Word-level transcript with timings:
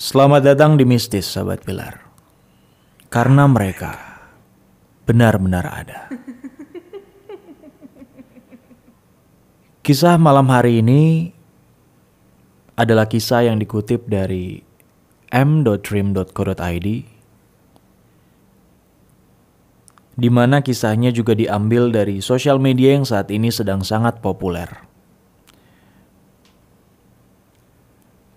Selamat 0.00 0.40
datang 0.40 0.80
di 0.80 0.88
Mistis, 0.88 1.28
sahabat 1.28 1.60
Pilar. 1.60 2.00
Karena 3.12 3.44
mereka 3.44 4.00
benar-benar 5.04 5.68
ada. 5.68 6.08
Kisah 9.84 10.16
malam 10.16 10.48
hari 10.48 10.80
ini 10.80 11.28
adalah 12.80 13.12
kisah 13.12 13.44
yang 13.44 13.60
dikutip 13.60 14.08
dari 14.08 14.64
m.dream.co.id 15.28 16.88
di 20.16 20.30
mana 20.32 20.64
kisahnya 20.64 21.12
juga 21.12 21.36
diambil 21.36 21.92
dari 21.92 22.24
sosial 22.24 22.56
media 22.56 22.96
yang 22.96 23.04
saat 23.04 23.28
ini 23.28 23.52
sedang 23.52 23.84
sangat 23.84 24.24
populer. 24.24 24.89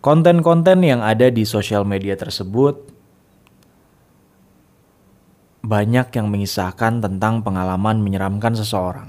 Konten-konten 0.04 0.84
yang 0.84 1.00
ada 1.00 1.32
di 1.32 1.48
sosial 1.48 1.88
media 1.88 2.20
tersebut 2.20 2.92
banyak 5.64 6.12
yang 6.12 6.28
mengisahkan 6.28 7.00
tentang 7.00 7.40
pengalaman 7.40 8.04
menyeramkan 8.04 8.52
seseorang. 8.52 9.08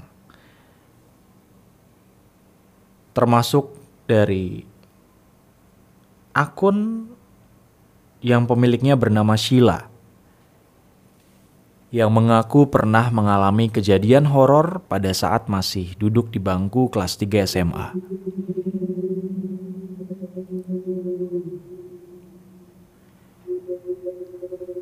Termasuk 3.11 3.75
dari 4.07 4.63
akun 6.31 7.11
yang 8.23 8.47
pemiliknya 8.47 8.95
bernama 8.95 9.35
Sheila 9.35 9.91
yang 11.91 12.07
mengaku 12.15 12.71
pernah 12.71 13.11
mengalami 13.11 13.67
kejadian 13.67 14.31
horor 14.31 14.79
pada 14.87 15.11
saat 15.11 15.51
masih 15.51 15.91
duduk 15.99 16.31
di 16.31 16.39
bangku 16.39 16.87
kelas 16.87 17.19
3 17.19 17.43
SMA. 17.43 17.91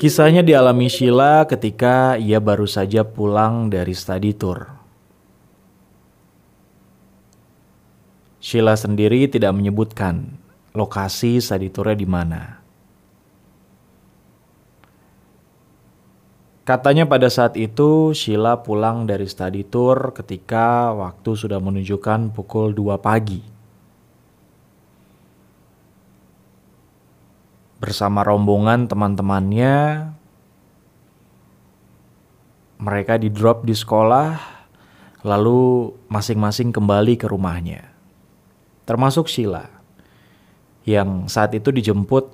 Kisahnya 0.03 0.43
dialami 0.43 0.91
Sheila 0.91 1.47
ketika 1.47 2.19
ia 2.19 2.43
baru 2.43 2.67
saja 2.67 3.07
pulang 3.07 3.71
dari 3.71 3.95
study 3.95 4.35
tour. 4.35 4.67
Sheila 8.43 8.75
sendiri 8.75 9.31
tidak 9.31 9.55
menyebutkan 9.55 10.35
lokasi 10.75 11.39
study 11.39 11.71
tournya 11.71 11.95
di 11.95 12.03
mana. 12.03 12.41
Katanya 16.67 17.07
pada 17.07 17.31
saat 17.31 17.55
itu 17.55 18.11
Sheila 18.11 18.59
pulang 18.59 19.07
dari 19.07 19.23
study 19.23 19.63
tour 19.63 20.11
ketika 20.11 20.91
waktu 20.91 21.31
sudah 21.31 21.63
menunjukkan 21.63 22.35
pukul 22.35 22.75
2 22.75 22.99
pagi. 22.99 23.39
Bersama 27.83 28.23
rombongan 28.23 28.87
teman-temannya, 28.87 30.07
mereka 32.79 33.19
di 33.19 33.27
drop 33.27 33.67
di 33.67 33.75
sekolah, 33.75 34.39
lalu 35.27 35.91
masing-masing 36.07 36.71
kembali 36.71 37.19
ke 37.19 37.27
rumahnya. 37.27 37.91
Termasuk 38.87 39.27
Sheila, 39.27 39.67
yang 40.87 41.27
saat 41.27 41.51
itu 41.59 41.75
dijemput 41.75 42.31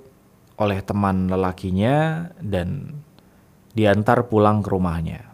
oleh 0.61 0.85
teman 0.85 1.33
lelakinya 1.33 2.29
dan 2.37 3.01
diantar 3.73 4.29
pulang 4.29 4.61
ke 4.61 4.69
rumahnya. 4.69 5.33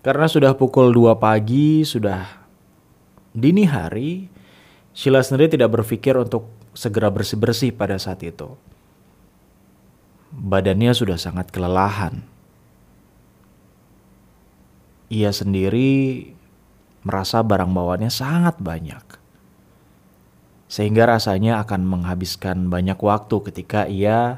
Karena 0.00 0.24
sudah 0.24 0.56
pukul 0.56 0.88
2 0.88 1.20
pagi, 1.20 1.84
sudah 1.84 2.24
dini 3.36 3.68
hari, 3.68 4.37
Sheila 4.98 5.22
sendiri 5.22 5.54
tidak 5.54 5.78
berpikir 5.78 6.18
untuk 6.18 6.50
segera 6.74 7.06
bersih-bersih 7.06 7.70
pada 7.70 7.94
saat 8.02 8.18
itu. 8.26 8.58
Badannya 10.34 10.90
sudah 10.90 11.14
sangat 11.14 11.54
kelelahan. 11.54 12.26
Ia 15.06 15.30
sendiri 15.30 16.26
merasa 17.06 17.46
barang 17.46 17.70
bawaannya 17.70 18.10
sangat 18.10 18.58
banyak 18.58 19.18
sehingga 20.68 21.08
rasanya 21.08 21.64
akan 21.64 21.80
menghabiskan 21.80 22.68
banyak 22.68 23.00
waktu 23.00 23.36
ketika 23.48 23.88
ia 23.88 24.36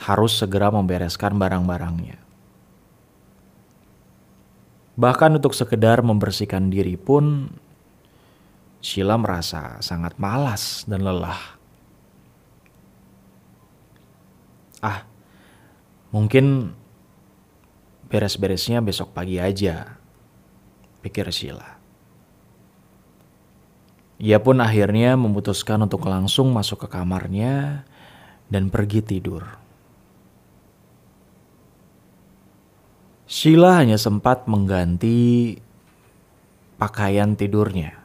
harus 0.00 0.40
segera 0.40 0.72
membereskan 0.72 1.36
barang-barangnya. 1.36 2.16
Bahkan 4.96 5.30
untuk 5.36 5.52
sekedar 5.52 6.00
membersihkan 6.00 6.72
diri 6.72 6.96
pun, 6.96 7.52
Sheila 8.82 9.14
merasa 9.14 9.78
sangat 9.78 10.18
malas 10.18 10.82
dan 10.90 11.06
lelah. 11.06 11.38
Ah, 14.82 15.06
mungkin 16.10 16.74
beres-beresnya 18.10 18.82
besok 18.82 19.14
pagi 19.14 19.38
aja, 19.38 19.94
pikir 20.98 21.30
Sheila. 21.30 21.78
Ia 24.18 24.42
pun 24.42 24.58
akhirnya 24.58 25.14
memutuskan 25.14 25.86
untuk 25.86 26.02
langsung 26.10 26.50
masuk 26.50 26.86
ke 26.86 26.88
kamarnya 26.90 27.86
dan 28.50 28.66
pergi 28.66 28.98
tidur. 28.98 29.46
Sheila 33.30 33.78
hanya 33.78 33.94
sempat 33.94 34.50
mengganti 34.50 35.54
pakaian 36.82 37.38
tidurnya. 37.38 38.01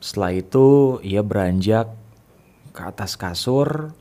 Setelah 0.00 0.32
itu, 0.36 0.98
ia 1.00 1.24
beranjak 1.24 1.92
ke 2.76 2.82
atas 2.84 3.16
kasur 3.16 3.96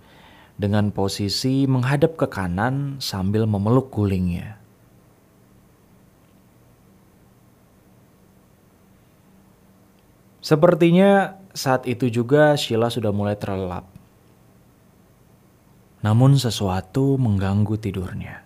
dengan 0.55 0.91
posisi 0.91 1.67
menghadap 1.67 2.15
ke 2.15 2.27
kanan 2.27 2.99
sambil 2.99 3.47
memeluk 3.47 3.91
gulingnya. 3.91 4.59
Sepertinya 10.45 11.41
saat 11.57 11.89
itu 11.89 12.05
juga 12.11 12.53
Sheila 12.53 12.93
sudah 12.93 13.09
mulai 13.09 13.33
terlelap. 13.33 13.89
Namun 16.05 16.37
sesuatu 16.37 17.17
mengganggu 17.17 17.81
tidurnya. 17.81 18.45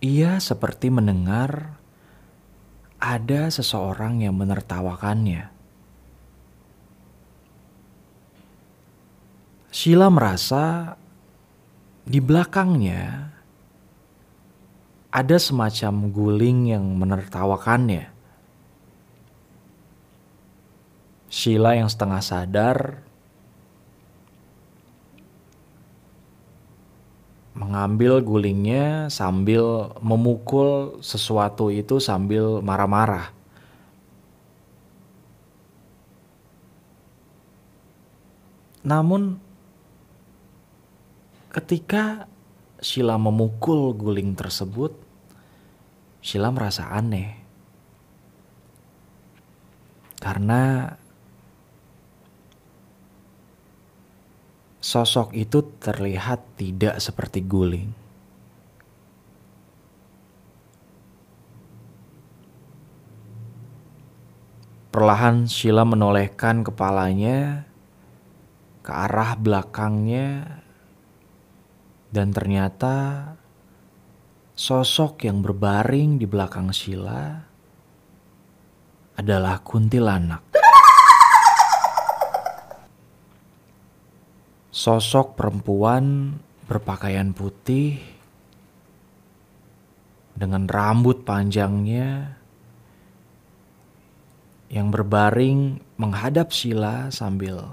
Ia 0.00 0.40
seperti 0.40 0.88
mendengar 0.88 1.76
ada 3.04 3.52
seseorang 3.52 4.24
yang 4.24 4.32
menertawakannya. 4.32 5.52
Sheila 9.68 10.08
merasa 10.08 10.96
di 12.08 12.16
belakangnya 12.24 13.28
ada 15.12 15.36
semacam 15.36 16.08
guling 16.08 16.72
yang 16.72 16.84
menertawakannya. 16.96 18.08
Sheila 21.28 21.76
yang 21.76 21.92
setengah 21.92 22.22
sadar 22.24 23.04
mengambil 27.54 28.18
gulingnya 28.18 29.06
sambil 29.14 29.94
memukul 30.02 30.98
sesuatu 30.98 31.70
itu 31.70 32.02
sambil 32.02 32.58
marah-marah. 32.58 33.30
Namun 38.84 39.40
ketika 41.54 42.28
Sheila 42.82 43.16
memukul 43.16 43.96
guling 43.96 44.36
tersebut, 44.36 44.92
Sheila 46.20 46.50
merasa 46.52 46.90
aneh. 46.92 47.38
Karena 50.20 50.92
sosok 54.84 55.32
itu 55.32 55.64
terlihat 55.80 56.44
tidak 56.60 57.00
seperti 57.00 57.40
guling. 57.40 57.96
Perlahan 64.92 65.48
Sheila 65.48 65.88
menolehkan 65.88 66.60
kepalanya 66.62 67.64
ke 68.84 68.92
arah 68.92 69.40
belakangnya 69.40 70.60
dan 72.12 72.30
ternyata 72.36 73.24
sosok 74.52 75.24
yang 75.24 75.40
berbaring 75.40 76.20
di 76.20 76.28
belakang 76.28 76.68
Sheila 76.70 77.40
adalah 79.16 79.64
kuntilanak. 79.64 80.54
Sosok 84.84 85.40
perempuan 85.40 86.36
berpakaian 86.68 87.32
putih 87.32 88.04
dengan 90.36 90.68
rambut 90.68 91.24
panjangnya 91.24 92.36
yang 94.68 94.92
berbaring 94.92 95.80
menghadap 95.96 96.52
Sheila 96.52 97.08
sambil 97.08 97.64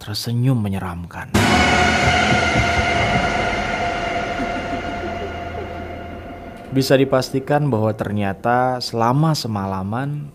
tersenyum 0.00 0.56
menyeramkan. 0.56 1.36
Bisa 6.72 6.96
dipastikan 6.96 7.68
bahwa 7.68 7.92
ternyata 7.92 8.80
selama 8.80 9.36
semalaman 9.36 10.32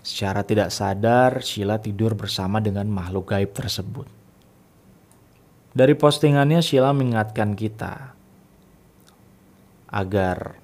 secara 0.00 0.40
tidak 0.48 0.72
sadar 0.72 1.44
Sheila 1.44 1.76
tidur 1.76 2.16
bersama 2.16 2.56
dengan 2.64 2.88
makhluk 2.88 3.36
gaib 3.36 3.52
tersebut. 3.52 4.15
Dari 5.76 5.92
postingannya 5.92 6.64
Sheila 6.64 6.96
mengingatkan 6.96 7.52
kita 7.52 8.16
agar 9.92 10.56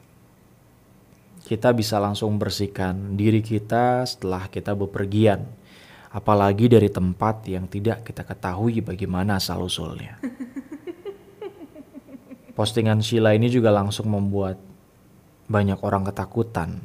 kita 1.44 1.68
bisa 1.76 2.00
langsung 2.00 2.40
bersihkan 2.40 3.12
diri 3.12 3.44
kita 3.44 4.08
setelah 4.08 4.48
kita 4.48 4.72
bepergian. 4.72 5.44
Apalagi 6.16 6.72
dari 6.72 6.88
tempat 6.88 7.44
yang 7.44 7.68
tidak 7.68 8.08
kita 8.08 8.24
ketahui 8.24 8.80
bagaimana 8.80 9.36
asal-usulnya. 9.36 10.16
Postingan 12.56 13.04
Sheila 13.04 13.36
ini 13.36 13.52
juga 13.52 13.68
langsung 13.68 14.08
membuat 14.08 14.56
banyak 15.44 15.76
orang 15.84 16.08
ketakutan. 16.08 16.80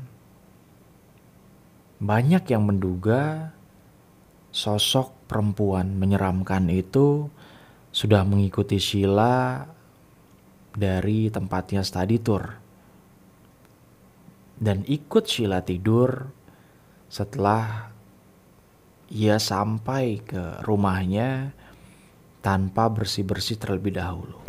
Banyak 2.04 2.44
yang 2.52 2.68
menduga 2.68 3.56
sosok 4.52 5.16
perempuan 5.32 5.96
menyeramkan 5.96 6.68
itu 6.68 7.32
sudah 7.98 8.22
mengikuti 8.22 8.78
Sheila 8.78 9.66
dari 10.70 11.34
tempatnya 11.34 11.82
study 11.82 12.18
tour. 12.22 12.46
Dan 14.54 14.86
ikut 14.86 15.26
Sheila 15.26 15.66
tidur 15.66 16.30
setelah 17.10 17.90
ia 19.10 19.42
sampai 19.42 20.22
ke 20.22 20.62
rumahnya 20.62 21.58
tanpa 22.46 22.86
bersih-bersih 22.94 23.58
terlebih 23.58 23.98
dahulu. 23.98 24.46